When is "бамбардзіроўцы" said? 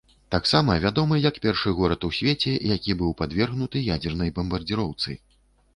4.41-5.11